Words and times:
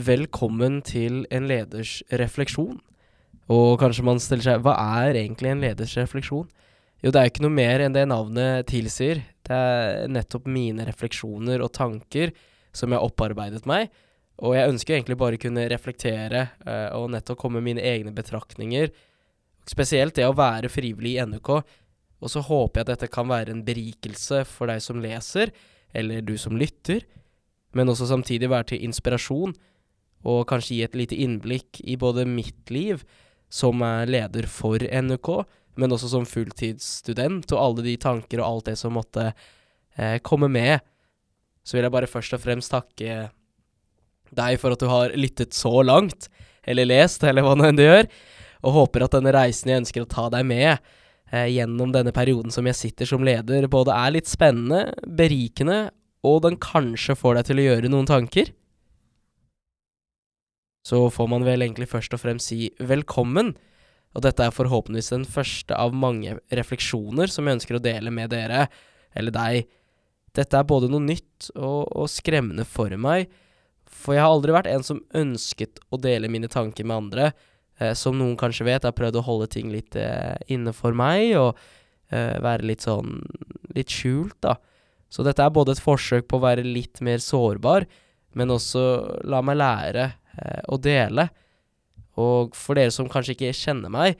Velkommen 0.00 0.78
til 0.86 1.24
en 1.34 1.48
leders 1.50 1.98
refleksjon. 2.16 2.78
Og 3.52 3.74
kanskje 3.82 4.04
man 4.06 4.20
stiller 4.22 4.46
seg 4.46 4.62
Hva 4.64 4.72
er 5.02 5.18
egentlig 5.18 5.50
en 5.50 5.60
leders 5.60 5.96
refleksjon? 5.98 6.46
Jo, 7.02 7.10
det 7.10 7.18
er 7.18 7.26
jo 7.26 7.32
ikke 7.34 7.44
noe 7.44 7.56
mer 7.56 7.82
enn 7.84 7.96
det 7.96 8.06
navnet 8.08 8.68
tilsier. 8.70 9.20
Det 9.44 9.56
er 9.56 10.08
nettopp 10.08 10.46
mine 10.48 10.86
refleksjoner 10.88 11.60
og 11.64 11.72
tanker 11.76 12.32
som 12.72 12.92
jeg 12.92 13.00
har 13.00 13.10
opparbeidet 13.10 13.66
meg. 13.68 13.90
Og 14.40 14.54
jeg 14.56 14.72
ønsker 14.72 14.96
egentlig 14.96 15.18
bare 15.20 15.36
å 15.36 15.42
kunne 15.42 15.68
reflektere 15.68 16.46
uh, 16.64 16.96
og 16.96 17.10
nettopp 17.12 17.40
komme 17.42 17.60
med 17.60 17.74
mine 17.74 17.84
egne 17.90 18.14
betraktninger. 18.16 18.92
Spesielt 19.68 20.16
det 20.16 20.28
å 20.28 20.36
være 20.38 20.70
frivillig 20.72 21.18
i 21.18 21.26
NUK. 21.28 21.50
Og 22.20 22.32
så 22.32 22.44
håper 22.46 22.80
jeg 22.80 22.86
at 22.86 22.94
dette 22.94 23.12
kan 23.12 23.28
være 23.28 23.52
en 23.52 23.66
berikelse 23.66 24.46
for 24.48 24.70
deg 24.70 24.80
som 24.84 25.02
leser, 25.02 25.52
eller 25.92 26.24
du 26.24 26.38
som 26.40 26.56
lytter. 26.56 27.04
Men 27.76 27.92
også 27.92 28.08
samtidig 28.08 28.48
være 28.52 28.72
til 28.72 28.86
inspirasjon, 28.86 29.52
og 30.28 30.46
kanskje 30.50 30.76
gi 30.76 30.84
et 30.84 30.98
lite 30.98 31.16
innblikk 31.16 31.80
i 31.84 31.96
både 32.00 32.26
mitt 32.28 32.70
liv 32.72 33.04
som 33.50 33.82
er 33.82 34.10
leder 34.10 34.46
for 34.50 34.78
NUK, 34.78 35.30
men 35.80 35.94
også 35.94 36.10
som 36.12 36.28
fulltidsstudent, 36.28 37.50
og 37.54 37.62
alle 37.62 37.86
de 37.86 37.96
tanker 38.00 38.42
og 38.42 38.46
alt 38.46 38.70
det 38.70 38.76
som 38.78 38.94
måtte 38.94 39.30
eh, 39.30 40.18
komme 40.22 40.50
med. 40.52 40.84
Så 41.64 41.76
vil 41.76 41.86
jeg 41.86 41.94
bare 41.94 42.10
først 42.10 42.36
og 42.36 42.42
fremst 42.44 42.72
takke 42.72 43.30
deg 44.30 44.60
for 44.62 44.74
at 44.74 44.82
du 44.82 44.86
har 44.90 45.16
lyttet 45.18 45.56
så 45.56 45.80
langt, 45.82 46.28
eller 46.62 46.88
lest, 46.88 47.24
eller 47.26 47.44
hva 47.44 47.56
nå 47.56 47.70
enn 47.70 47.78
du 47.78 47.86
gjør, 47.86 48.06
og 48.60 48.76
håper 48.76 49.06
at 49.06 49.16
denne 49.16 49.32
reisen 49.34 49.72
jeg 49.72 49.82
ønsker 49.82 50.04
å 50.04 50.10
ta 50.10 50.28
deg 50.32 50.44
med 50.46 50.68
eh, 51.32 51.48
gjennom 51.50 51.94
denne 51.94 52.12
perioden 52.14 52.52
som 52.54 52.68
jeg 52.68 52.78
sitter 52.78 53.08
som 53.08 53.24
leder, 53.26 53.66
både 53.72 53.96
er 53.96 54.14
litt 54.18 54.30
spennende, 54.30 54.90
berikende, 55.06 55.88
og 56.26 56.42
den 56.44 56.58
kanskje 56.60 57.16
får 57.16 57.38
deg 57.38 57.48
til 57.48 57.62
å 57.62 57.68
gjøre 57.70 57.90
noen 57.92 58.08
tanker. 58.08 58.52
Så 60.86 61.02
får 61.12 61.28
man 61.28 61.44
vel 61.44 61.64
egentlig 61.64 61.90
først 61.90 62.14
og 62.16 62.22
fremst 62.22 62.50
si 62.52 62.70
velkommen. 62.80 63.52
Og 64.16 64.24
dette 64.24 64.42
er 64.42 64.54
forhåpentligvis 64.54 65.12
den 65.12 65.26
første 65.28 65.76
av 65.76 65.94
mange 65.94 66.38
refleksjoner 66.56 67.30
som 67.30 67.46
jeg 67.46 67.60
ønsker 67.60 67.78
å 67.78 67.84
dele 67.84 68.10
med 68.14 68.32
dere, 68.32 68.64
eller 69.14 69.34
deg. 69.34 69.68
Dette 70.34 70.58
er 70.58 70.66
både 70.66 70.88
noe 70.90 71.02
nytt 71.02 71.50
og, 71.56 71.84
og, 71.90 72.08
skremmende 72.10 72.66
for 72.66 72.94
meg, 72.98 73.30
for 73.90 74.14
jeg 74.14 74.22
har 74.22 74.32
aldri 74.32 74.54
vært 74.54 74.70
en 74.70 74.84
som 74.86 75.02
ønsket 75.18 75.80
å 75.90 75.98
dele 76.00 76.30
mine 76.30 76.50
tanker 76.50 76.86
med 76.86 76.96
andre. 76.96 77.30
Eh, 77.78 77.94
som 77.98 78.18
noen 78.18 78.36
kanskje 78.38 78.66
vet, 78.66 78.82
jeg 78.82 78.90
har 78.92 78.98
prøvd 78.98 79.18
å 79.20 79.26
holde 79.26 79.50
ting 79.50 79.70
litt 79.74 79.98
eh, 79.98 80.36
inne 80.54 80.74
for 80.76 80.96
meg, 80.96 81.34
og 81.38 81.58
eh, 82.14 82.38
være 82.42 82.68
litt 82.70 82.86
sånn 82.86 83.18
litt 83.74 83.90
skjult, 83.94 84.38
da. 84.46 84.56
Så 85.10 85.26
dette 85.26 85.42
er 85.42 85.54
både 85.54 85.74
et 85.74 85.82
forsøk 85.82 86.28
på 86.30 86.38
å 86.38 86.44
være 86.44 86.62
litt 86.66 87.02
mer 87.02 87.18
sårbar, 87.22 87.86
men 88.38 88.54
også 88.54 88.82
la 89.26 89.40
meg 89.42 89.58
lære 89.58 90.04
å 90.70 90.78
dele. 90.80 91.28
Og 92.20 92.56
for 92.58 92.78
dere 92.78 92.92
som 92.94 93.08
kanskje 93.10 93.36
ikke 93.36 93.54
kjenner 93.56 93.92
meg, 93.92 94.18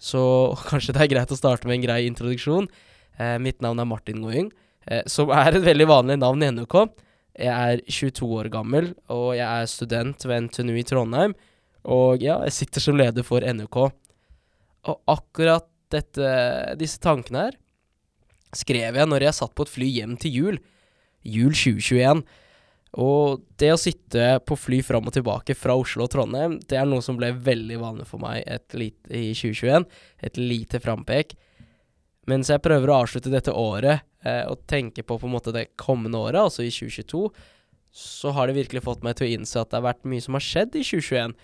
så 0.00 0.20
kanskje 0.70 0.94
det 0.96 1.04
er 1.04 1.12
greit 1.14 1.32
å 1.32 1.38
starte 1.38 1.68
med 1.68 1.78
en 1.78 1.86
grei 1.86 2.02
introduksjon. 2.08 2.68
Eh, 3.18 3.38
mitt 3.42 3.62
navn 3.64 3.80
er 3.80 3.88
Martin 3.88 4.20
Ngoyung, 4.22 4.50
eh, 4.86 5.04
som 5.10 5.32
er 5.34 5.54
et 5.54 5.66
veldig 5.66 5.88
vanlig 5.90 6.18
navn 6.20 6.44
i 6.44 6.52
NUK. 6.54 6.78
Jeg 7.34 7.50
er 7.50 7.82
22 7.90 8.30
år 8.38 8.48
gammel, 8.52 8.92
og 9.10 9.34
jeg 9.34 9.46
er 9.46 9.70
student 9.70 10.26
ved 10.28 10.48
NTNU 10.48 10.74
i 10.78 10.86
Trondheim. 10.86 11.34
Og 11.90 12.22
ja, 12.22 12.38
jeg 12.46 12.56
sitter 12.60 12.84
som 12.84 12.98
leder 12.98 13.26
for 13.26 13.44
NUK. 13.44 13.80
Og 14.90 15.00
akkurat 15.10 15.66
dette, 15.92 16.30
disse 16.80 17.00
tankene 17.02 17.46
her 17.46 17.58
skrev 18.54 18.96
jeg 18.96 19.10
når 19.10 19.26
jeg 19.26 19.36
satt 19.36 19.54
på 19.56 19.66
et 19.66 19.72
fly 19.72 19.88
hjem 19.96 20.14
til 20.20 20.38
jul. 20.38 20.58
Jul 21.26 21.54
2021. 21.56 22.22
Og 23.00 23.42
det 23.58 23.72
å 23.74 23.80
sitte 23.80 24.36
på 24.46 24.56
fly 24.58 24.78
fram 24.86 25.08
og 25.08 25.14
tilbake 25.16 25.56
fra 25.58 25.74
Oslo 25.78 26.04
og 26.06 26.12
Trondheim, 26.12 26.60
det 26.62 26.78
er 26.78 26.86
noe 26.86 27.02
som 27.02 27.16
ble 27.18 27.32
veldig 27.34 27.78
vanlig 27.80 28.06
for 28.06 28.22
meg 28.22 28.44
lite, 28.78 29.10
i 29.10 29.32
2021. 29.34 29.86
Et 30.28 30.38
lite 30.38 30.78
frampek. 30.82 31.34
Mens 32.30 32.52
jeg 32.52 32.62
prøver 32.64 32.90
å 32.90 33.00
avslutte 33.02 33.32
dette 33.32 33.52
året 33.52 34.04
eh, 34.24 34.44
og 34.46 34.62
tenke 34.70 35.02
på 35.02 35.18
på 35.18 35.26
en 35.28 35.34
måte 35.34 35.52
det 35.52 35.72
kommende 35.80 36.22
året, 36.22 36.38
altså 36.44 36.62
i 36.64 36.70
2022, 36.72 37.24
så 37.94 38.32
har 38.34 38.48
det 38.48 38.56
virkelig 38.60 38.84
fått 38.86 39.04
meg 39.06 39.18
til 39.18 39.26
å 39.26 39.34
innse 39.34 39.58
at 39.60 39.72
det 39.72 39.80
har 39.80 39.88
vært 39.90 40.08
mye 40.08 40.22
som 40.22 40.38
har 40.38 40.46
skjedd 40.46 40.78
i 40.78 40.86
2021. 40.86 41.34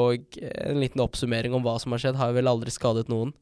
Og 0.00 0.40
en 0.40 0.80
liten 0.80 1.04
oppsummering 1.04 1.54
om 1.56 1.64
hva 1.66 1.76
som 1.82 1.92
har 1.92 2.02
skjedd, 2.02 2.18
har 2.20 2.34
vel 2.36 2.50
aldri 2.50 2.72
skadet 2.72 3.08
noen. 3.12 3.34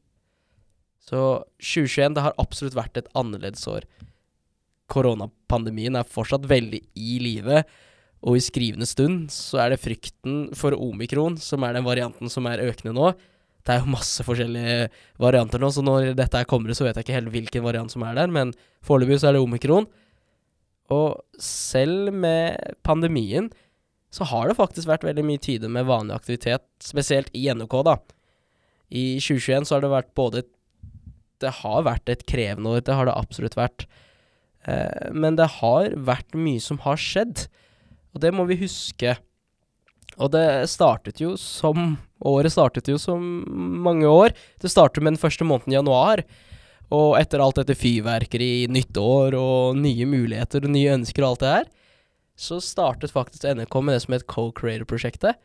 Så 1.07 1.23
2021, 1.63 2.15
det 2.17 2.23
har 2.27 2.37
absolutt 2.41 2.77
vært 2.77 2.99
et 2.99 3.11
annerledes 3.17 3.63
år 3.71 3.87
koronapandemien 4.89 5.97
er 5.99 6.09
fortsatt 6.09 6.47
veldig 6.49 6.81
i 6.97 7.19
live. 7.23 7.63
Og 8.27 8.35
i 8.35 8.43
skrivende 8.43 8.87
stund 8.89 9.29
så 9.31 9.61
er 9.63 9.73
det 9.73 9.83
frykten 9.83 10.49
for 10.57 10.75
omikron, 10.75 11.37
som 11.39 11.63
er 11.63 11.77
den 11.77 11.87
varianten 11.87 12.31
som 12.31 12.49
er 12.49 12.65
økende 12.65 12.95
nå. 12.97 13.13
Det 13.63 13.75
er 13.75 13.83
jo 13.83 13.93
masse 13.93 14.23
forskjellige 14.25 14.89
varianter 15.21 15.61
nå, 15.61 15.69
så 15.71 15.83
når 15.85 16.13
dette 16.17 16.43
kommer, 16.49 16.73
så 16.75 16.87
vet 16.87 16.97
jeg 16.97 17.05
ikke 17.05 17.17
helt 17.17 17.33
hvilken 17.33 17.65
variant 17.65 17.93
som 17.93 18.03
er 18.07 18.15
der, 18.17 18.31
men 18.31 18.53
foreløpig 18.85 19.19
så 19.21 19.29
er 19.29 19.37
det 19.37 19.43
omikron. 19.43 19.87
Og 20.89 21.19
selv 21.43 22.09
med 22.15 22.57
pandemien 22.87 23.51
så 24.09 24.25
har 24.25 24.49
det 24.49 24.57
faktisk 24.57 24.89
vært 24.89 25.05
veldig 25.05 25.25
mye 25.27 25.41
tider 25.43 25.69
med 25.71 25.85
vanlig 25.85 26.15
aktivitet, 26.15 26.65
spesielt 26.81 27.29
i 27.37 27.45
NOK, 27.53 27.75
da. 27.85 27.99
I 28.89 29.19
2021 29.21 29.69
så 29.69 29.75
har 29.75 29.83
det 29.85 29.91
vært 29.93 30.15
både 30.17 30.47
Det 31.39 31.51
har 31.61 31.83
vært 31.85 32.09
et 32.09 32.25
krevende 32.27 32.73
år, 32.73 32.81
det 32.83 32.95
har 32.97 33.07
det 33.07 33.15
absolutt 33.15 33.55
vært. 33.55 33.85
Eh, 34.67 35.09
men 35.15 35.37
det 35.39 35.47
har 35.59 35.95
vært 35.95 36.37
mye 36.37 36.61
som 36.63 36.81
har 36.83 36.99
skjedd, 36.99 37.47
og 38.13 38.23
det 38.23 38.33
må 38.35 38.45
vi 38.49 38.59
huske. 38.59 39.15
Og 40.19 40.31
det 40.33 40.45
startet 40.67 41.21
jo 41.23 41.35
som 41.39 41.97
Året 42.27 42.51
startet 42.51 42.89
jo 42.91 42.97
som 42.99 43.21
mange 43.83 44.07
år. 44.07 44.33
Det 44.59 44.71
startet 44.71 45.03
med 45.03 45.15
den 45.15 45.21
første 45.21 45.45
måneden 45.47 45.77
januar. 45.77 46.25
Og 46.91 47.13
etter 47.19 47.39
alt 47.39 47.61
dette 47.61 47.77
fyrverkeri, 47.77 48.67
nytt 48.67 48.97
år 48.99 49.37
og 49.39 49.77
nye 49.79 50.07
muligheter 50.09 50.65
og 50.65 50.73
nye 50.73 50.97
ønsker 50.97 51.23
og 51.23 51.29
alt 51.29 51.43
det 51.43 51.53
her, 51.53 51.69
så 52.39 52.57
startet 52.63 53.13
faktisk 53.13 53.45
NRK 53.45 53.77
med 53.83 53.95
det 53.95 54.01
som 54.03 54.15
het 54.15 54.27
Co-Creator-prosjektet. 54.31 55.39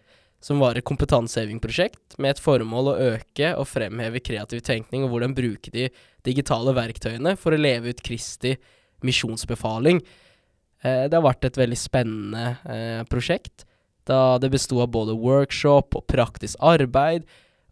Som 0.45 0.61
var 0.61 0.77
et 0.77 0.85
kompetansehevingprosjekt 0.85 2.19
med 2.21 2.35
et 2.35 2.43
formål 2.43 2.91
å 2.91 2.99
øke 3.15 3.55
og 3.57 3.69
fremheve 3.71 4.21
kreativ 4.25 4.61
tenkning 4.67 5.07
og 5.07 5.15
hvordan 5.15 5.37
bruke 5.37 5.73
de 5.73 5.87
digitale 6.27 6.75
verktøyene 6.77 7.33
for 7.41 7.55
å 7.55 7.61
leve 7.61 7.95
ut 7.95 8.03
Kristi 8.05 8.57
misjonsbefaling. 9.04 10.03
Eh, 10.84 11.06
det 11.09 11.16
har 11.16 11.25
vært 11.25 11.47
et 11.48 11.60
veldig 11.60 11.78
spennende 11.78 12.56
eh, 12.65 13.03
prosjekt, 13.10 13.66
da 14.09 14.37
det 14.41 14.53
besto 14.53 14.82
av 14.84 14.91
både 14.92 15.16
workshop 15.16 15.97
og 15.97 16.06
praktisk 16.10 16.60
arbeid, 16.60 17.25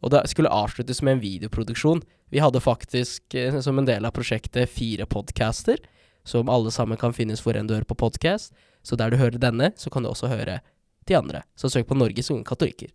og 0.02 0.14
det 0.14 0.24
skulle 0.32 0.52
avsluttes 0.52 1.02
med 1.04 1.18
en 1.18 1.24
videoproduksjon. 1.24 2.02
Vi 2.32 2.40
hadde 2.40 2.62
faktisk 2.64 3.36
eh, 3.36 3.58
som 3.60 3.78
en 3.78 3.88
del 3.88 4.08
av 4.08 4.14
prosjektet 4.16 4.70
fire 4.72 5.06
podcaster, 5.06 5.82
som 6.24 6.50
alle 6.52 6.72
sammen 6.72 6.98
kan 7.00 7.14
finnes 7.14 7.42
hvor 7.42 7.58
enn 7.58 7.68
du 7.68 7.74
hører 7.74 7.88
på 7.88 7.98
podkast. 7.98 8.54
Så 8.82 8.96
der 8.98 9.12
du 9.12 9.18
hører 9.20 9.38
denne, 9.38 9.70
så 9.78 9.90
kan 9.90 10.02
du 10.02 10.10
også 10.10 10.30
høre 10.30 10.60
de 11.06 11.16
andre. 11.18 11.42
Så 11.58 11.70
søk 11.70 11.88
på 11.90 11.98
Norges 11.98 12.30
unge 12.34 12.46
katolikker. 12.46 12.90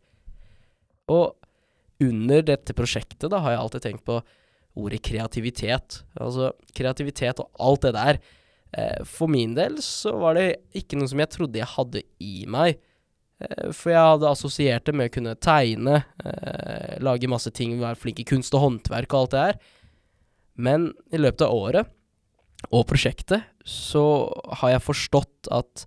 Og 1.12 1.36
under 2.04 2.44
dette 2.46 2.76
prosjektet 2.78 3.30
da 3.32 3.40
har 3.44 3.56
jeg 3.56 3.62
alltid 3.62 3.86
tenkt 3.86 4.06
på 4.08 4.20
ordet 4.78 5.02
kreativitet. 5.06 6.02
Altså 6.22 6.52
kreativitet 6.78 7.42
og 7.44 7.50
alt 7.68 7.88
det 7.88 7.96
der. 7.98 8.20
Eh, 8.76 9.04
for 9.08 9.32
min 9.32 9.56
del 9.56 9.80
så 9.84 10.14
var 10.20 10.38
det 10.38 10.48
ikke 10.76 11.00
noe 11.00 11.10
som 11.10 11.22
jeg 11.24 11.34
trodde 11.34 11.62
jeg 11.62 11.74
hadde 11.76 12.04
i 12.24 12.46
meg. 12.52 12.80
Eh, 13.40 13.70
for 13.76 13.94
jeg 13.94 14.12
hadde 14.12 14.32
assosiert 14.32 14.88
det 14.88 14.96
med 14.98 15.10
å 15.10 15.16
kunne 15.16 15.36
tegne, 15.40 16.02
eh, 16.26 16.98
lage 17.04 17.32
masse 17.32 17.52
ting, 17.52 17.78
være 17.80 18.00
flink 18.00 18.22
i 18.22 18.28
kunst 18.28 18.56
og 18.58 18.66
håndverk 18.66 19.14
og 19.14 19.20
alt 19.22 19.36
det 19.36 19.46
her. 19.46 19.60
Men 20.58 20.92
i 21.14 21.22
løpet 21.22 21.46
av 21.46 21.54
året 21.54 21.94
og 22.74 22.88
prosjektet 22.90 23.46
så 23.64 24.34
har 24.60 24.74
jeg 24.74 24.88
forstått 24.88 25.52
at 25.54 25.86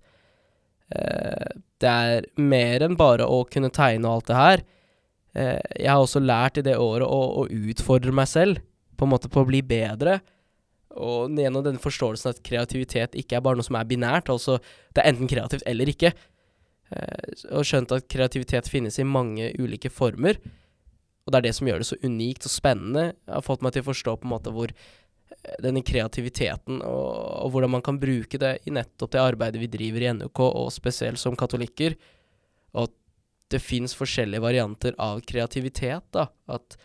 det 0.91 1.87
er 1.87 2.25
mer 2.35 2.83
enn 2.83 2.97
bare 2.99 3.23
å 3.23 3.45
kunne 3.47 3.69
tegne 3.71 4.09
og 4.09 4.17
alt 4.17 4.27
det 4.27 4.35
her. 4.35 4.63
Jeg 5.79 5.87
har 5.87 6.03
også 6.03 6.19
lært 6.19 6.59
i 6.59 6.63
det 6.67 6.73
året 6.75 7.07
å, 7.07 7.19
å 7.39 7.45
utfordre 7.47 8.11
meg 8.11 8.27
selv 8.27 8.59
på 9.01 9.07
en 9.07 9.15
måte 9.15 9.31
på 9.33 9.41
å 9.41 9.49
bli 9.49 9.63
bedre. 9.65 10.19
Og 11.01 11.33
gjennom 11.39 11.63
denne 11.65 11.81
forståelsen 11.81 12.35
at 12.35 12.41
kreativitet 12.45 13.15
ikke 13.17 13.39
er 13.39 13.43
bare 13.45 13.57
noe 13.57 13.65
som 13.65 13.79
er 13.79 13.87
binært, 13.89 14.29
altså 14.29 14.59
det 14.93 15.01
er 15.01 15.09
enten 15.09 15.29
kreativt 15.31 15.65
eller 15.69 15.89
ikke. 15.89 16.11
Eh, 16.91 17.45
og 17.55 17.65
skjønt 17.65 17.93
at 17.95 18.09
kreativitet 18.11 18.69
finnes 18.69 18.99
i 18.99 19.07
mange 19.07 19.49
ulike 19.57 19.89
former. 19.89 20.37
Og 21.25 21.33
det 21.33 21.39
er 21.39 21.47
det 21.47 21.55
som 21.57 21.69
gjør 21.69 21.81
det 21.81 21.89
så 21.89 21.99
unikt 22.03 22.45
og 22.45 22.53
spennende. 22.53 23.05
Jeg 23.25 23.33
har 23.37 23.45
fått 23.45 23.65
meg 23.65 23.73
til 23.73 23.85
å 23.85 23.89
forstå 23.89 24.17
på 24.19 24.27
en 24.27 24.33
måte 24.35 24.53
hvor 24.53 24.73
eh, 24.75 25.57
denne 25.63 25.81
kreativiteten 25.87 26.83
og, 26.85 27.11
og 27.47 27.55
hvordan 27.55 27.77
man 27.77 27.85
kan 27.85 28.01
bruke 28.01 28.41
det 28.41 28.57
i 28.67 28.75
nettopp 28.75 29.15
det 29.15 29.23
arbeidet 29.23 29.63
vi 29.63 29.71
driver 29.71 30.05
i 30.05 30.13
NUK, 30.19 30.45
og 30.51 30.69
spesielt 30.75 31.21
som 31.21 31.39
katolikker. 31.39 31.97
Og 32.75 32.89
at 32.89 32.97
det 33.51 33.63
fins 33.63 33.95
forskjellige 33.95 34.43
varianter 34.43 34.95
av 35.01 35.23
kreativitet. 35.27 36.05
da, 36.13 36.27
At 36.51 36.77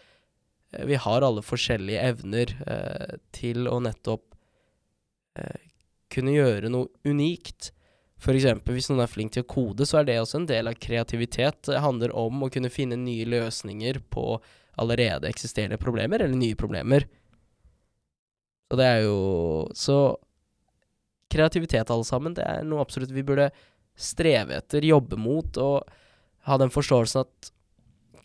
vi 0.84 0.98
har 1.00 1.24
alle 1.24 1.44
forskjellige 1.44 2.02
evner 2.10 2.52
eh, 2.66 3.16
til 3.36 3.68
å 3.70 3.78
nettopp 3.82 4.36
eh, 5.38 5.64
kunne 6.12 6.34
gjøre 6.36 6.70
noe 6.72 6.90
unikt. 7.08 7.72
Eksempel 8.26 8.74
hvis 8.74 8.88
noen 8.90 9.04
er 9.04 9.10
flink 9.12 9.34
til 9.34 9.44
å 9.44 9.48
kode, 9.50 9.86
så 9.86 10.00
er 10.00 10.08
det 10.08 10.16
også 10.18 10.40
en 10.40 10.48
del 10.48 10.70
av 10.70 10.78
kreativitet. 10.82 11.60
Det 11.68 11.82
handler 11.84 12.14
om 12.16 12.42
å 12.42 12.50
kunne 12.52 12.72
finne 12.72 12.98
nye 12.98 13.26
løsninger 13.28 14.00
på 14.10 14.38
allerede 14.80 15.28
eksisterende 15.30 15.78
problemer, 15.80 16.24
eller 16.24 16.36
nye 16.36 16.58
problemer. 16.58 17.06
Så 18.66 18.78
det 18.80 18.86
er 18.86 19.02
jo 19.04 19.68
Så 19.74 19.98
kreativitet, 21.30 21.90
alle 21.90 22.06
sammen, 22.06 22.34
det 22.34 22.44
er 22.46 22.64
noe 22.64 22.80
absolutt 22.82 23.10
vi 23.14 23.24
burde 23.26 23.50
streve 23.98 24.60
etter, 24.60 24.84
jobbe 24.84 25.18
mot, 25.18 25.58
og 25.58 25.88
ha 26.46 26.58
den 26.60 26.70
forståelsen 26.70 27.24
at 27.24 27.50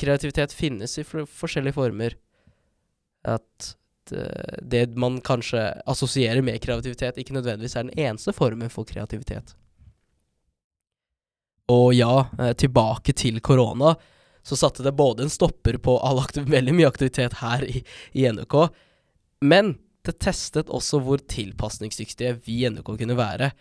kreativitet 0.01 0.54
finnes 0.54 0.97
i 1.00 1.06
forskjellige 1.06 1.77
former. 1.77 2.15
At 3.27 3.71
det, 4.62 4.97
man 5.00 5.21
kanskje 5.23 5.62
assosierer 5.88 6.41
med 6.44 6.59
kreativitet, 6.59 7.19
ikke 7.21 7.35
nødvendigvis 7.38 7.77
er 7.77 7.85
den 7.88 8.00
eneste 8.00 8.33
formen 8.35 8.71
for 8.73 8.83
kreativitet. 8.88 9.53
Og 11.71 11.94
ja, 11.95 12.25
eh, 12.39 12.53
tilbake 12.57 13.13
til 13.13 13.39
korona, 13.39 13.95
så 14.44 14.57
satte 14.57 14.83
det 14.83 14.95
både 14.97 15.23
en 15.23 15.31
stopper 15.31 15.77
på 15.77 15.97
veldig 16.35 16.73
mye 16.73 16.89
aktivitet 16.89 17.39
her 17.44 17.63
i, 17.63 17.83
i 18.18 18.25
NUK, 18.31 18.57
men 19.41 19.75
det 20.06 20.18
testet 20.19 20.71
også 20.73 21.00
hvor 21.06 21.21
tilpasningsdyktige 21.29 22.39
vi 22.45 22.63
i 22.65 22.71
NUK 22.73 22.95
kunne 22.97 23.18
være. 23.18 23.51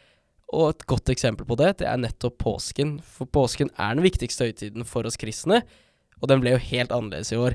Og 0.57 0.73
et 0.73 0.87
godt 0.89 1.12
eksempel 1.12 1.47
på 1.47 1.59
det, 1.61 1.77
det 1.83 1.87
er 1.87 2.01
nettopp 2.01 2.39
påsken. 2.41 2.97
For 3.05 3.29
påsken 3.29 3.71
er 3.77 3.95
den 3.95 4.03
viktigste 4.03 4.49
høytiden 4.49 4.89
for 4.89 5.07
oss 5.07 5.21
kristne, 5.21 5.61
og 6.19 6.33
den 6.33 6.41
ble 6.43 6.57
jo 6.57 6.65
helt 6.65 6.95
annerledes 6.97 7.31
i 7.33 7.39
år. 7.39 7.55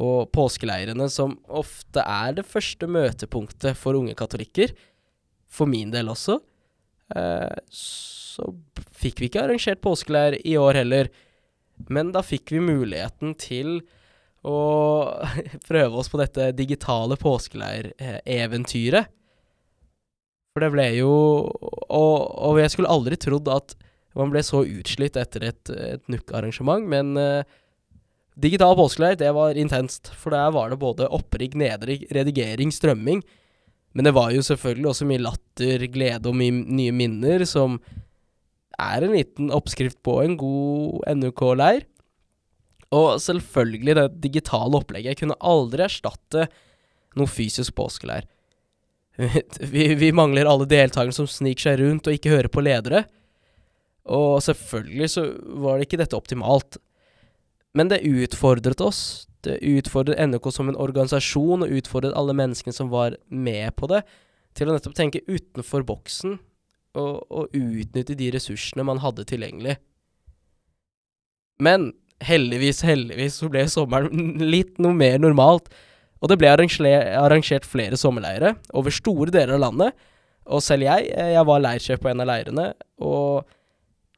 Og 0.00 0.30
påskeleirene, 0.32 1.08
som 1.12 1.34
ofte 1.52 2.00
er 2.00 2.38
det 2.38 2.46
første 2.48 2.88
møtepunktet 2.88 3.76
for 3.76 3.98
unge 3.98 4.14
katolikker, 4.16 4.72
for 5.52 5.68
min 5.68 5.90
del 5.92 6.08
også, 6.08 6.38
eh, 7.14 7.58
så 7.68 8.46
fikk 8.96 9.20
vi 9.20 9.28
ikke 9.28 9.42
arrangert 9.44 9.82
påskeleir 9.84 10.38
i 10.48 10.56
år 10.56 10.80
heller. 10.80 11.10
Men 11.92 12.12
da 12.14 12.22
fikk 12.24 12.54
vi 12.54 12.62
muligheten 12.64 13.34
til 13.36 13.82
å 14.42 14.58
prøve 15.68 16.00
oss 16.00 16.08
på 16.12 16.20
dette 16.22 16.52
digitale 16.56 17.18
påskeleireventyret. 17.20 19.12
For 20.52 20.64
det 20.64 20.72
ble 20.74 20.88
jo 20.98 21.12
og, 21.12 22.16
og, 22.28 22.58
jeg 22.60 22.72
skulle 22.74 22.92
aldri 22.92 23.16
trodd 23.20 23.48
at 23.52 23.76
man 24.18 24.32
ble 24.32 24.42
så 24.44 24.60
utslitt 24.68 25.16
etter 25.16 25.46
et, 25.48 25.70
et 25.72 26.02
NUK-arrangement, 26.12 26.84
men 26.84 27.16
uh, 27.16 27.40
digital 28.40 28.76
påskeleir, 28.78 29.18
det 29.20 29.30
var 29.36 29.58
intenst. 29.58 30.12
For 30.16 30.34
der 30.34 30.52
var 30.54 30.72
det 30.72 30.80
både 30.80 31.10
opprigg, 31.12 31.56
nedrigg, 31.58 32.06
redigering, 32.14 32.72
strømming. 32.72 33.22
Men 33.92 34.08
det 34.08 34.14
var 34.16 34.32
jo 34.32 34.44
selvfølgelig 34.44 34.88
også 34.88 35.08
mye 35.08 35.22
latter, 35.22 35.86
glede 35.92 36.30
og 36.30 36.36
mye 36.38 36.52
nye 36.52 36.94
minner 36.96 37.44
som 37.48 37.78
er 38.80 39.04
en 39.04 39.14
liten 39.14 39.50
oppskrift 39.52 40.00
på 40.04 40.22
en 40.22 40.36
god 40.40 41.04
NUK-leir. 41.18 41.84
Og 42.92 43.16
selvfølgelig 43.24 43.96
det 43.96 44.06
digitale 44.24 44.80
opplegget. 44.80 45.12
Jeg 45.12 45.20
kunne 45.22 45.40
aldri 45.40 45.84
erstatte 45.86 46.46
noe 47.16 47.28
fysisk 47.28 47.74
påskeleir. 47.76 48.28
vi, 49.72 49.92
vi, 49.94 50.08
mangler 50.16 50.48
alle 50.48 50.68
deltakerne 50.68 51.14
som 51.16 51.28
sniker 51.28 51.68
seg 51.68 51.82
rundt 51.82 52.08
og 52.08 52.16
ikke 52.16 52.32
hører 52.32 52.52
på 52.52 52.64
ledere. 52.64 53.04
Og 54.12 54.40
selvfølgelig 54.44 55.10
så 55.12 55.26
var 55.62 55.78
det 55.78 55.86
ikke 55.86 56.00
dette 56.00 56.18
optimalt. 56.18 56.80
Men 57.76 57.88
det 57.88 58.02
utfordret 58.04 58.80
oss. 58.84 59.28
Det 59.42 59.58
utfordret 59.66 60.20
NRK 60.22 60.50
som 60.54 60.68
en 60.70 60.78
organisasjon, 60.78 61.64
og 61.64 61.78
utfordret 61.80 62.14
alle 62.18 62.34
menneskene 62.36 62.76
som 62.76 62.92
var 62.92 63.16
med 63.26 63.72
på 63.74 63.88
det, 63.90 64.04
til 64.54 64.68
å 64.68 64.76
nettopp 64.76 64.94
tenke 64.94 65.24
utenfor 65.26 65.82
boksen 65.88 66.36
og, 67.00 67.24
og 67.32 67.56
utnytte 67.56 68.16
de 68.18 68.28
ressursene 68.34 68.84
man 68.86 69.00
hadde 69.02 69.24
tilgjengelig. 69.28 69.78
Men 71.62 71.90
heldigvis, 72.22 72.82
heldigvis 72.86 73.40
så 73.40 73.48
ble 73.52 73.64
sommeren 73.70 74.36
litt 74.54 74.78
noe 74.82 74.94
mer 74.96 75.18
normalt. 75.22 75.72
Og 76.22 76.30
det 76.30 76.38
ble 76.38 76.52
arrangert 76.52 77.66
flere 77.66 77.98
sommerleirer 77.98 78.54
over 78.78 78.94
store 78.94 79.32
deler 79.34 79.56
av 79.56 79.64
landet. 79.64 79.96
Og 80.52 80.62
selv 80.62 80.86
jeg, 80.86 81.08
eh, 81.10 81.32
jeg 81.34 81.48
var 81.48 81.62
leirsjef 81.64 82.02
på 82.02 82.12
en 82.12 82.22
av 82.22 82.30
leirene. 82.30 82.68
Og 83.02 83.48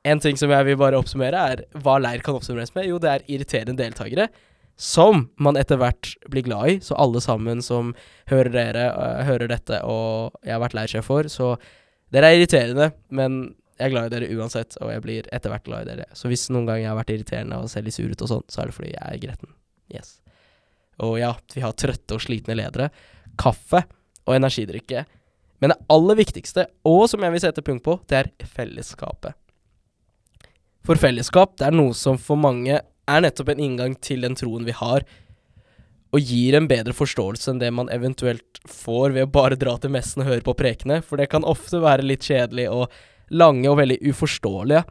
en 0.04 0.20
ting 0.20 0.36
som 0.36 0.52
jeg 0.52 0.66
vil 0.68 0.80
bare 0.80 0.98
oppsummere, 1.00 1.44
er 1.54 1.82
hva 1.84 1.96
leir 2.02 2.22
kan 2.24 2.36
oppsummeres 2.36 2.74
med. 2.76 2.88
Jo, 2.90 2.98
det 3.00 3.10
er 3.10 3.24
irriterende 3.30 3.78
deltakere. 3.78 4.28
Som 4.76 5.28
man 5.40 5.56
etter 5.56 5.78
hvert 5.78 6.12
blir 6.32 6.44
glad 6.44 6.70
i. 6.72 6.78
Så 6.84 6.96
alle 7.00 7.22
sammen 7.24 7.62
som 7.64 7.94
hører 8.30 8.52
dere, 8.52 8.88
uh, 8.92 9.22
hører 9.24 9.48
dette, 9.52 9.80
og 9.86 10.34
jeg 10.44 10.56
har 10.56 10.64
vært 10.64 10.76
leirsjef 10.76 11.08
for, 11.08 11.30
så 11.32 11.54
dere 12.14 12.30
er 12.30 12.40
irriterende, 12.40 12.90
men 13.14 13.54
jeg 13.78 13.88
er 13.88 13.94
glad 13.94 14.10
i 14.10 14.14
dere 14.14 14.34
uansett, 14.36 14.76
og 14.82 14.92
jeg 14.92 15.02
blir 15.02 15.30
etter 15.34 15.50
hvert 15.50 15.64
glad 15.66 15.86
i 15.86 15.94
dere. 15.94 16.08
Så 16.14 16.28
hvis 16.30 16.46
noen 16.52 16.68
gang 16.68 16.82
jeg 16.82 16.90
har 16.90 16.98
vært 16.98 17.14
irriterende 17.14 17.62
og 17.62 17.70
ser 17.72 17.86
litt 17.86 17.96
sur 17.96 18.10
ut 18.10 18.26
og 18.26 18.30
sånn, 18.30 18.44
så 18.50 18.62
er 18.62 18.70
det 18.70 18.76
fordi 18.76 18.92
jeg 18.92 19.06
er 19.08 19.22
gretten. 19.22 19.54
Yes. 19.94 20.18
Og 21.02 21.16
ja, 21.18 21.32
vi 21.54 21.64
har 21.64 21.74
trøtte 21.78 22.18
og 22.18 22.22
slitne 22.22 22.54
ledere. 22.58 22.90
Kaffe 23.40 23.82
og 24.28 24.36
energidrikke. 24.36 25.06
Men 25.62 25.72
det 25.72 25.80
aller 25.90 26.20
viktigste, 26.20 26.68
og 26.86 27.06
som 27.10 27.24
jeg 27.24 27.34
vil 27.34 27.42
sette 27.42 27.64
punkt 27.66 27.82
på, 27.86 27.96
det 28.10 28.20
er 28.20 28.30
fellesskapet. 28.46 29.34
For 30.84 31.00
fellesskap, 31.00 31.56
det 31.58 31.68
er 31.68 31.76
noe 31.76 31.94
som 31.96 32.18
for 32.20 32.36
mange 32.36 32.76
er 32.80 33.22
nettopp 33.24 33.54
en 33.54 33.62
inngang 33.62 33.94
til 34.04 34.24
den 34.24 34.36
troen 34.36 34.66
vi 34.66 34.74
har, 34.76 35.04
og 36.14 36.22
gir 36.22 36.54
en 36.54 36.68
bedre 36.70 36.94
forståelse 36.94 37.50
enn 37.50 37.60
det 37.62 37.72
man 37.74 37.90
eventuelt 37.90 38.60
får 38.70 39.16
ved 39.16 39.26
å 39.26 39.32
bare 39.34 39.58
dra 39.58 39.74
til 39.80 39.90
messen 39.96 40.22
og 40.22 40.28
høre 40.30 40.44
på 40.46 40.54
prekene, 40.58 41.00
for 41.02 41.18
det 41.18 41.30
kan 41.32 41.46
ofte 41.48 41.80
være 41.82 42.06
litt 42.06 42.26
kjedelig 42.28 42.68
og 42.70 42.92
lange 43.34 43.66
og 43.70 43.80
veldig 43.80 43.98
uforståelige. 44.12 44.84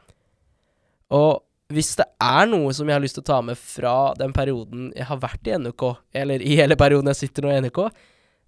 Og 1.15 1.43
hvis 1.73 1.93
det 1.97 2.09
er 2.21 2.49
noe 2.49 2.73
som 2.75 2.89
jeg 2.89 2.97
har 2.97 3.03
lyst 3.03 3.17
til 3.19 3.23
å 3.23 3.29
ta 3.29 3.39
med 3.45 3.59
fra 3.59 3.95
den 4.19 4.33
perioden 4.35 4.89
jeg 4.97 5.07
har 5.07 5.21
vært 5.21 5.47
i 5.47 5.55
NUK, 5.61 5.85
eller 6.23 6.43
i 6.43 6.57
hele 6.59 6.77
perioden 6.79 7.13
jeg 7.13 7.21
sitter 7.21 7.45
nå 7.45 7.53
i 7.53 7.61
NUK, 7.63 7.83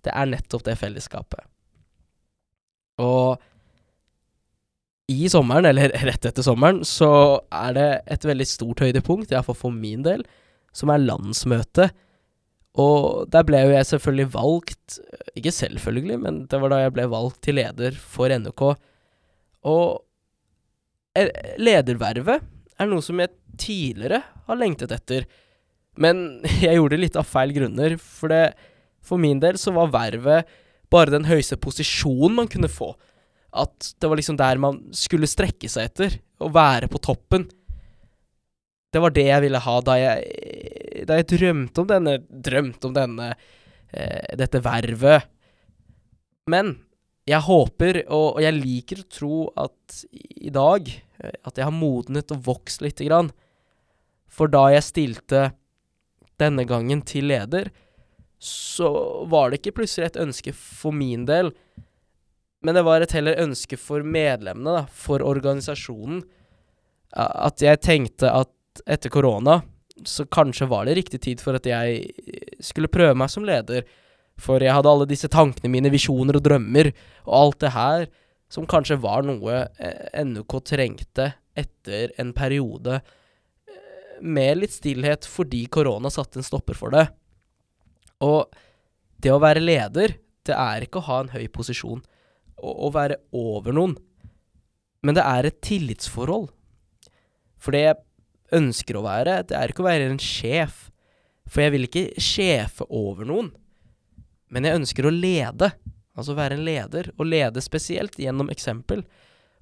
det 0.05 0.13
er 0.13 0.31
nettopp 0.33 0.65
det 0.65 0.75
fellesskapet. 0.81 1.45
Og 3.01 3.39
i 5.11 5.29
sommeren, 5.29 5.67
eller 5.69 5.93
rett 6.09 6.25
etter 6.25 6.45
sommeren, 6.45 6.83
så 6.87 7.41
er 7.53 7.77
det 7.77 7.89
et 8.15 8.25
veldig 8.25 8.47
stort 8.49 8.81
høydepunkt, 8.85 9.33
iallfall 9.33 9.57
for 9.59 9.75
min 9.75 10.05
del, 10.05 10.25
som 10.75 10.91
er 10.91 11.03
landsmøtet 11.03 11.93
og 12.81 13.29
der 13.31 13.45
ble 13.47 13.61
jo 13.63 13.71
jeg 13.71 13.87
selvfølgelig 13.87 14.31
valgt, 14.33 14.97
ikke 15.39 15.53
selvfølgelig, 15.55 16.17
men 16.25 16.41
det 16.51 16.59
var 16.59 16.73
da 16.73 16.81
jeg 16.83 16.93
ble 16.97 17.07
valgt 17.11 17.39
til 17.45 17.57
leder 17.59 17.95
for 17.95 18.31
NRK. 18.31 18.63
Og 19.71 19.87
ledervervet 21.61 22.43
er 22.75 22.91
noe 22.91 23.03
som 23.03 23.21
jeg 23.23 23.31
tidligere 23.61 24.19
har 24.49 24.59
lengtet 24.59 24.91
etter, 24.91 25.23
men 25.95 26.41
jeg 26.65 26.75
gjorde 26.75 26.97
det 26.97 27.03
litt 27.05 27.19
av 27.19 27.29
feil 27.29 27.55
grunner. 27.55 27.95
For 28.01 28.33
det, 28.33 28.43
for 28.99 29.23
min 29.23 29.39
del 29.43 29.59
så 29.61 29.71
var 29.77 29.95
vervet 29.95 30.51
bare 30.91 31.15
den 31.15 31.29
høyeste 31.29 31.55
posisjonen 31.57 32.41
man 32.41 32.51
kunne 32.51 32.71
få. 32.71 32.91
At 33.55 33.93
det 33.99 34.09
var 34.11 34.19
liksom 34.19 34.39
der 34.39 34.59
man 34.61 34.81
skulle 34.95 35.29
strekke 35.29 35.69
seg 35.71 35.91
etter, 35.91 36.17
å 36.43 36.49
være 36.51 36.89
på 36.91 36.99
toppen. 37.03 37.47
Det 38.91 39.01
var 39.03 39.13
det 39.15 39.27
jeg 39.27 39.43
ville 39.43 39.59
ha 39.59 39.75
da 39.83 39.95
jeg, 39.99 41.05
da 41.07 41.19
jeg 41.19 41.29
drømte 41.33 41.83
om 41.83 41.87
denne 41.89 42.17
Drømte 42.23 42.87
om 42.87 42.93
denne 42.95 43.29
eh, 43.91 44.35
Dette 44.39 44.61
vervet. 44.63 45.27
Men 46.51 46.75
jeg 47.25 47.41
håper, 47.41 48.03
og, 48.05 48.35
og, 48.35 48.41
jeg 48.43 48.55
liker 48.59 49.01
å 49.01 49.09
tro 49.09 49.37
at 49.57 49.99
i 50.13 50.51
dag 50.53 50.87
eh, 50.91 51.35
At 51.43 51.57
jeg 51.57 51.67
har 51.67 51.75
modnet 51.75 52.31
og 52.35 52.43
vokst 52.45 52.85
lite 52.85 53.07
grann. 53.07 53.31
For 54.31 54.51
da 54.51 54.67
jeg 54.73 54.87
stilte 54.87 55.49
denne 56.41 56.65
gangen 56.67 57.01
til 57.07 57.29
leder, 57.31 57.69
så 58.39 58.89
var 59.31 59.49
det 59.49 59.61
ikke 59.61 59.77
plutselig 59.79 60.09
et 60.09 60.19
ønske 60.19 60.51
for 60.55 60.95
min 60.95 61.23
del, 61.27 61.53
men 62.65 62.73
det 62.73 62.81
var 62.87 63.03
et 63.03 63.13
heller 63.13 63.37
ønske 63.43 63.77
for 63.77 64.01
medlemmene, 64.01 64.79
da, 64.79 64.83
for 64.89 65.21
organisasjonen. 65.21 66.23
At 67.15 67.61
jeg 67.61 67.83
tenkte 67.85 68.31
at 68.33 68.81
etter 68.89 69.13
korona 69.13 69.61
så 70.03 70.25
kanskje 70.27 70.67
var 70.67 70.87
det 70.87 70.97
riktig 70.97 71.21
tid 71.23 71.43
for 71.43 71.55
at 71.55 71.67
jeg 71.69 72.09
skulle 72.63 72.91
prøve 72.91 73.15
meg 73.15 73.31
som 73.31 73.45
leder. 73.47 73.85
For 74.41 74.59
jeg 74.59 74.73
hadde 74.75 74.91
alle 74.91 75.07
disse 75.07 75.29
tankene 75.31 75.71
mine, 75.71 75.91
visjoner 75.93 76.35
og 76.35 76.43
drømmer, 76.43 76.89
og 77.23 77.35
alt 77.39 77.59
det 77.63 77.71
her 77.75 78.07
som 78.51 78.67
kanskje 78.69 78.97
var 79.01 79.23
noe 79.25 79.61
eh, 79.79 80.25
NUK 80.25 80.57
trengte 80.67 81.29
etter 81.55 82.11
en 82.21 82.33
periode 82.35 82.97
eh, 82.99 84.17
med 84.21 84.59
litt 84.59 84.75
stillhet 84.75 85.25
fordi 85.29 85.63
korona 85.71 86.11
satte 86.13 86.41
en 86.41 86.47
stopper 86.47 86.77
for 86.77 86.93
det. 86.93 87.07
Og 88.25 88.51
det 89.21 89.31
å 89.31 89.41
være 89.41 89.63
leder, 89.63 90.17
det 90.45 90.57
er 90.57 90.85
ikke 90.85 91.01
å 91.01 91.07
ha 91.07 91.21
en 91.23 91.33
høy 91.33 91.47
posisjon 91.53 92.03
å 92.65 92.91
være 92.93 93.19
over 93.35 93.75
noen, 93.75 93.95
men 95.05 95.17
det 95.17 95.23
er 95.25 95.47
et 95.47 95.61
tillitsforhold. 95.65 96.49
For 97.61 97.75
det 97.75 97.83
jeg 97.83 97.99
ønsker 98.57 98.97
å 98.97 99.05
være, 99.05 99.43
det 99.49 99.57
er 99.57 99.71
ikke 99.71 99.83
å 99.83 99.89
være 99.89 100.09
en 100.09 100.21
sjef. 100.21 100.87
For 101.45 101.61
jeg 101.61 101.75
vil 101.75 101.87
ikke 101.87 102.05
sjefe 102.21 102.87
over 102.89 103.27
noen. 103.29 103.51
Men 104.49 104.65
jeg 104.65 104.79
ønsker 104.81 105.05
å 105.05 105.13
lede. 105.13 105.71
Altså 106.17 106.35
være 106.37 106.57
en 106.57 106.65
leder, 106.65 107.11
og 107.19 107.29
lede 107.29 107.63
spesielt 107.63 108.17
gjennom 108.21 108.49
eksempel. 108.53 109.05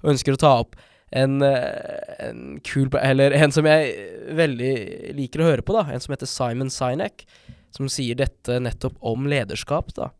og 0.02 0.10
ønsker 0.12 0.34
å 0.34 0.40
ta 0.40 0.50
opp 0.60 0.76
en, 1.12 1.42
eh, 1.42 2.28
en 2.28 2.60
kul 2.60 2.90
Eller 3.00 3.32
en 3.32 3.52
som 3.52 3.64
jeg 3.64 3.94
veldig 4.36 5.14
liker 5.16 5.40
å 5.40 5.48
høre 5.48 5.62
på, 5.62 5.72
da. 5.72 5.92
En 5.92 6.00
som 6.00 6.12
heter 6.12 6.26
Simon 6.26 6.70
Sinek, 6.70 7.24
som 7.70 7.88
sier 7.88 8.14
dette 8.14 8.60
nettopp 8.60 8.96
om 9.00 9.24
lederskap, 9.24 9.94
da. 9.94 10.10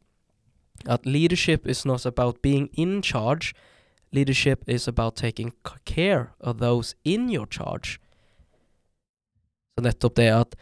At 0.86 1.06
leadership 1.06 1.66
is 1.66 1.84
not 1.84 2.06
about 2.06 2.42
being 2.42 2.68
in 2.72 3.02
charge. 3.02 3.54
Leadership 4.12 4.64
is 4.68 4.88
about 4.88 5.16
taking 5.16 5.52
care 5.84 6.34
of 6.40 6.58
those 6.58 6.94
in 7.04 7.30
your 7.30 7.46
charge. 7.46 7.98
Så 9.74 9.82
nettopp 9.82 10.14
det 10.16 10.30
at 10.30 10.56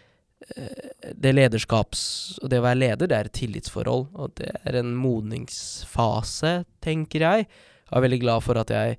eh, 0.56 1.12
det 1.12 1.34
lederskaps... 1.34 2.02
Og 2.42 2.50
det 2.50 2.62
å 2.62 2.64
være 2.64 2.80
leder, 2.80 3.10
det 3.10 3.18
er 3.18 3.28
et 3.28 3.36
tillitsforhold. 3.36 4.06
Og 4.14 4.34
det 4.40 4.54
er 4.64 4.80
en 4.80 4.94
modningsfase, 4.96 6.62
tenker 6.80 7.26
jeg. 7.26 7.48
Jeg 7.90 7.98
er 7.98 8.06
veldig 8.06 8.20
glad 8.22 8.46
for 8.46 8.60
at 8.60 8.72
jeg 8.72 8.96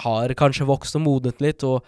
har 0.00 0.32
kanskje 0.38 0.68
vokst 0.70 0.96
og 0.96 1.04
modnet 1.04 1.42
litt, 1.42 1.64
og 1.66 1.84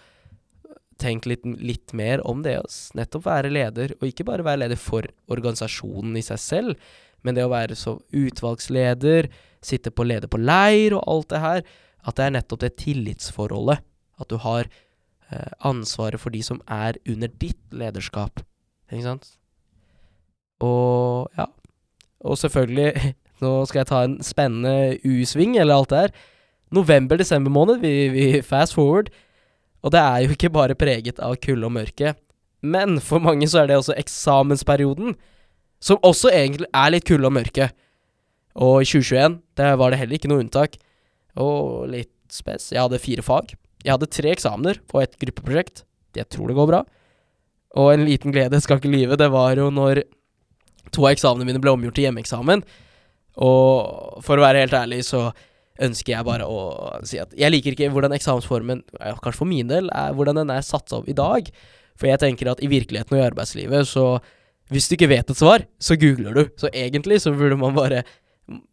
tenkt 1.03 1.27
litt, 1.27 1.47
litt 1.59 1.95
mer 1.97 2.23
om 2.29 2.43
det 2.45 2.59
nettopp 2.99 3.27
være 3.27 3.53
leder, 3.53 3.95
og 3.99 4.09
ikke 4.09 4.27
bare 4.29 4.47
være 4.47 4.65
leder 4.65 4.81
for 4.81 5.07
organisasjonen 5.33 6.19
i 6.19 6.25
seg 6.27 6.43
selv, 6.43 6.77
men 7.23 7.37
det 7.37 7.47
å 7.47 7.53
være 7.53 7.77
så 7.79 7.97
utvalgsleder, 8.11 9.29
sitte 9.63 9.93
på 9.95 10.07
leder 10.07 10.31
på 10.31 10.41
leir 10.43 10.97
og 10.99 11.05
alt 11.07 11.31
det 11.31 11.43
her, 11.43 11.63
at 12.03 12.19
det 12.19 12.25
er 12.25 12.35
nettopp 12.39 12.65
det 12.65 12.73
tillitsforholdet. 12.83 13.85
At 14.19 14.31
du 14.31 14.39
har 14.43 14.67
eh, 14.67 15.53
ansvaret 15.67 16.21
for 16.21 16.35
de 16.35 16.43
som 16.43 16.61
er 16.67 16.99
under 17.09 17.31
ditt 17.43 17.63
lederskap. 17.71 18.43
Ikke 18.91 19.07
sant? 19.07 19.33
Og 20.63 21.31
ja. 21.39 21.49
Og 22.23 22.39
selvfølgelig, 22.39 23.15
nå 23.43 23.55
skal 23.67 23.83
jeg 23.83 23.91
ta 23.91 24.05
en 24.07 24.21
spennende 24.23 24.99
U-sving, 25.07 25.57
eller 25.59 25.79
alt 25.79 25.95
det 25.95 26.05
her 26.05 26.15
november-desember 26.73 27.53
måned, 27.53 27.81
vi, 27.83 28.09
vi, 28.09 28.27
fast 28.43 28.75
forward. 28.75 29.11
Og 29.83 29.93
det 29.93 30.01
er 30.01 30.25
jo 30.25 30.37
ikke 30.37 30.53
bare 30.53 30.79
preget 30.79 31.21
av 31.21 31.37
kulde 31.43 31.69
og 31.69 31.75
mørke. 31.77 32.15
Men 32.63 33.01
for 33.03 33.23
mange 33.23 33.49
så 33.51 33.63
er 33.63 33.71
det 33.71 33.81
også 33.81 33.97
eksamensperioden, 33.99 35.17
som 35.83 36.01
også 36.07 36.31
egentlig 36.31 36.69
er 36.71 36.95
litt 36.95 37.07
kulde 37.09 37.29
og 37.29 37.35
mørke. 37.35 37.69
Og 38.63 38.83
i 38.85 38.89
2021, 38.89 39.39
der 39.59 39.77
var 39.81 39.93
det 39.93 40.01
heller 40.01 40.19
ikke 40.19 40.31
noe 40.31 40.43
unntak. 40.45 40.77
Og 41.41 41.89
litt 41.91 42.13
spes. 42.33 42.71
Jeg 42.73 42.83
hadde 42.85 43.03
fire 43.03 43.25
fag. 43.25 43.55
Jeg 43.83 43.95
hadde 43.95 44.11
tre 44.13 44.33
eksamener 44.33 44.79
på 44.89 45.03
et 45.03 45.17
gruppeprosjekt. 45.21 45.85
Jeg 46.17 46.29
tror 46.31 46.51
det 46.51 46.59
går 46.59 46.69
bra. 46.71 46.83
Og 47.81 47.95
en 47.95 48.05
liten 48.07 48.35
glede, 48.35 48.61
skal 48.61 48.79
ikke 48.79 48.93
lyve, 48.93 49.17
det 49.17 49.31
var 49.33 49.57
jo 49.57 49.71
når 49.73 50.03
to 50.93 51.07
av 51.07 51.15
eksamene 51.15 51.47
mine 51.49 51.61
ble 51.63 51.73
omgjort 51.73 51.97
til 51.97 52.07
hjemmeeksamen. 52.07 52.65
Og 53.41 54.21
for 54.25 54.37
å 54.37 54.45
være 54.45 54.67
helt 54.67 54.77
ærlig, 54.77 55.01
så 55.09 55.31
ønsker 55.83 56.13
jeg 56.13 56.27
bare 56.29 56.45
å 56.45 56.59
si 57.09 57.17
at 57.23 57.33
jeg 57.39 57.49
liker 57.49 57.73
ikke 57.73 57.89
hvordan 57.95 58.13
eksamensformen, 58.15 58.83
kanskje 59.25 59.39
for 59.41 59.49
min 59.49 59.71
del, 59.71 59.89
er 59.97 60.13
hvordan 60.17 60.43
den 60.43 60.53
er 60.53 60.67
satt 60.67 60.93
opp 60.93 61.09
i 61.09 61.17
dag. 61.17 61.49
For 61.97 62.11
jeg 62.11 62.21
tenker 62.21 62.53
at 62.53 62.61
i 62.61 62.69
virkeligheten 62.71 63.17
og 63.17 63.23
i 63.23 63.27
arbeidslivet, 63.31 63.89
så 63.89 64.21
Hvis 64.73 64.89
du 64.89 64.97
ikke 64.97 65.11
vet 65.13 65.31
et 65.31 65.39
svar, 65.39 65.67
så 65.81 65.97
googler 66.01 66.37
du. 66.37 66.43
Så 66.61 66.71
egentlig 66.73 67.21
så 67.23 67.33
burde 67.37 67.59
man 67.61 67.77
bare 67.77 68.03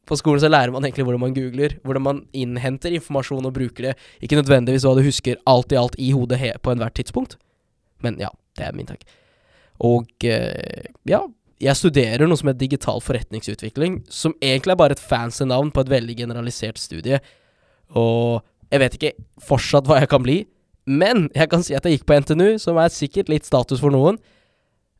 På 0.08 0.16
skolen 0.18 0.42
så 0.42 0.50
lærer 0.50 0.74
man 0.74 0.84
egentlig 0.84 1.06
hvordan 1.06 1.22
man 1.22 1.34
googler, 1.36 1.76
hvordan 1.86 2.02
man 2.04 2.22
innhenter 2.34 2.92
informasjon 2.98 3.46
og 3.46 3.54
bruker 3.54 3.90
det. 3.90 3.92
Ikke 4.20 4.40
nødvendigvis 4.40 4.84
hva 4.84 4.96
du 4.98 5.04
husker 5.06 5.38
alt 5.48 5.72
i 5.72 5.78
alt 5.78 5.96
i 6.02 6.10
hodet 6.12 6.40
på 6.64 6.74
enhvert 6.74 6.96
tidspunkt. 6.98 7.38
Men 8.02 8.18
ja, 8.20 8.32
det 8.58 8.66
er 8.66 8.74
min 8.76 8.90
takk. 8.90 9.06
Og 9.86 10.10
eh, 10.26 10.90
ja, 11.08 11.22
jeg 11.62 11.76
studerer 11.78 12.28
noe 12.28 12.40
som 12.40 12.50
heter 12.50 12.64
digital 12.66 13.02
forretningsutvikling, 13.04 14.02
som 14.10 14.34
egentlig 14.42 14.74
er 14.74 14.80
bare 14.80 14.98
et 14.98 15.04
fancy 15.04 15.46
navn 15.48 15.72
på 15.76 15.84
et 15.86 15.92
veldig 15.92 16.16
generalisert 16.18 16.80
studie. 16.82 17.20
Og 17.94 18.42
jeg 18.72 18.84
vet 18.84 18.98
ikke 18.98 19.14
fortsatt 19.44 19.88
hva 19.90 20.00
jeg 20.02 20.12
kan 20.12 20.24
bli, 20.26 20.42
men 20.90 21.28
jeg 21.36 21.52
kan 21.52 21.64
si 21.66 21.76
at 21.78 21.86
jeg 21.86 22.00
gikk 22.00 22.10
på 22.10 22.20
NTNU, 22.24 22.58
som 22.62 22.80
er 22.82 22.94
sikkert 22.94 23.32
litt 23.32 23.48
status 23.48 23.82
for 23.84 23.94
noen. 23.94 24.18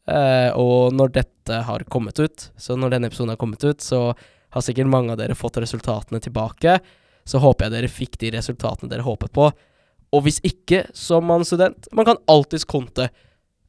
Uh, 0.10 0.50
og 0.58 0.96
når 0.98 1.14
dette 1.20 1.62
har 1.68 1.86
kommet 1.92 2.20
ut, 2.20 2.50
så 2.58 2.78
når 2.80 2.96
denne 2.96 3.10
episoden 3.12 3.34
har 3.36 3.42
kommet 3.42 3.64
ut, 3.64 3.82
så 3.84 4.10
har 4.50 4.66
sikkert 4.66 4.90
mange 4.90 5.14
av 5.14 5.20
dere 5.22 5.38
fått 5.38 5.62
resultatene 5.62 6.22
tilbake. 6.24 6.80
Så 7.30 7.42
håper 7.44 7.68
jeg 7.68 7.76
dere 7.78 7.94
fikk 7.94 8.18
de 8.24 8.34
resultatene 8.34 8.90
dere 8.90 9.06
håpet 9.06 9.34
på. 9.36 9.52
Og 10.10 10.26
hvis 10.26 10.42
ikke, 10.42 10.88
som 10.98 11.28
man 11.30 11.46
student, 11.46 11.86
man 11.94 12.08
kan 12.10 12.22
alltids 12.32 12.66
konte. 12.66 13.12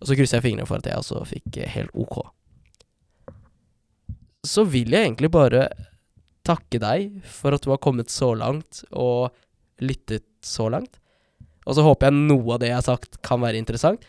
Og 0.00 0.08
så 0.08 0.16
krysser 0.16 0.38
jeg 0.38 0.48
fingrene 0.48 0.68
for 0.68 0.80
at 0.80 0.88
jeg 0.88 1.02
også 1.02 1.26
fikk 1.28 1.60
helt 1.76 1.92
OK 1.92 2.22
så 4.46 4.64
vil 4.68 4.94
jeg 4.94 5.04
egentlig 5.04 5.30
bare 5.32 5.68
takke 6.46 6.80
deg 6.80 7.20
for 7.28 7.54
at 7.54 7.64
du 7.64 7.72
har 7.72 7.82
kommet 7.82 8.12
så 8.12 8.32
langt 8.38 8.82
og 8.90 9.34
lyttet 9.84 10.24
så 10.44 10.70
langt. 10.72 10.96
Og 11.68 11.76
så 11.76 11.84
håper 11.84 12.08
jeg 12.08 12.24
noe 12.30 12.56
av 12.56 12.62
det 12.62 12.70
jeg 12.70 12.78
har 12.78 12.86
sagt, 12.86 13.20
kan 13.26 13.42
være 13.42 13.60
interessant, 13.60 14.02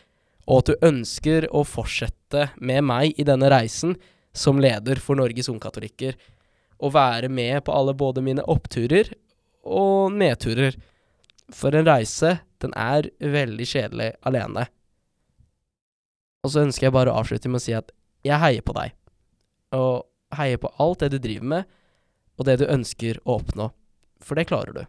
og 0.52 0.60
at 0.60 0.70
du 0.72 0.86
ønsker 0.90 1.48
å 1.56 1.64
fortsette 1.64 2.50
med 2.60 2.84
meg 2.84 3.16
i 3.20 3.26
denne 3.28 3.48
reisen 3.54 3.96
som 4.36 4.60
leder 4.60 5.00
for 5.00 5.20
Norges 5.20 5.48
ungkatolikker, 5.52 6.18
og 6.82 6.96
være 6.96 7.30
med 7.32 7.62
på 7.64 7.74
alle 7.76 7.94
både 7.96 8.24
mine 8.26 8.44
oppturer 8.50 9.14
og 9.64 10.12
nedturer. 10.18 10.76
For 11.54 11.76
en 11.76 11.88
reise, 11.88 12.40
den 12.64 12.74
er 12.76 13.08
veldig 13.20 13.68
kjedelig 13.68 14.10
alene. 14.28 14.66
Og 16.42 16.54
så 16.54 16.66
ønsker 16.66 16.88
jeg 16.88 16.96
bare 16.96 17.14
å 17.14 17.22
avslutte 17.22 17.52
med 17.52 17.62
å 17.62 17.64
si 17.64 17.76
at 17.78 17.92
jeg 18.26 18.42
heier 18.42 18.66
på 18.66 18.76
deg. 18.76 18.96
Og 19.78 20.08
heier 20.36 20.60
på 20.62 20.72
alt 20.82 21.04
det 21.04 21.12
du 21.14 21.20
driver 21.22 21.52
med, 21.54 21.78
og 22.40 22.48
det 22.48 22.58
du 22.60 22.66
ønsker 22.72 23.20
å 23.24 23.38
oppnå. 23.38 23.70
For 24.24 24.40
det 24.40 24.50
klarer 24.50 24.74
du. 24.76 24.84